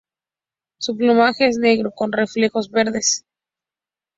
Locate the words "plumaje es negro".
0.97-1.91